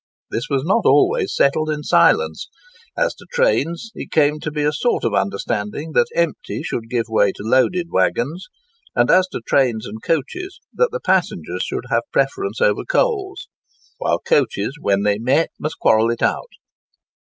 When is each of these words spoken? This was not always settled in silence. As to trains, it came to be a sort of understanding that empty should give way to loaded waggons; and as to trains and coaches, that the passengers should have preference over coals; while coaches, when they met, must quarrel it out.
This 0.31 0.49
was 0.49 0.63
not 0.65 0.83
always 0.87 1.35
settled 1.35 1.69
in 1.69 1.83
silence. 1.83 2.49
As 2.97 3.13
to 3.13 3.27
trains, 3.31 3.91
it 3.93 4.09
came 4.09 4.39
to 4.39 4.49
be 4.49 4.63
a 4.63 4.73
sort 4.73 5.03
of 5.03 5.13
understanding 5.13 5.91
that 5.91 6.07
empty 6.15 6.63
should 6.63 6.89
give 6.89 7.05
way 7.07 7.31
to 7.33 7.43
loaded 7.43 7.89
waggons; 7.91 8.47
and 8.95 9.11
as 9.11 9.27
to 9.27 9.41
trains 9.45 9.85
and 9.85 10.01
coaches, 10.01 10.59
that 10.73 10.89
the 10.91 11.01
passengers 11.01 11.61
should 11.61 11.85
have 11.91 12.01
preference 12.11 12.59
over 12.59 12.83
coals; 12.83 13.47
while 13.99 14.17
coaches, 14.17 14.75
when 14.81 15.03
they 15.03 15.19
met, 15.19 15.49
must 15.59 15.77
quarrel 15.77 16.09
it 16.09 16.23
out. 16.23 16.49